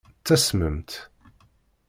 [0.19, 0.89] Ttasment.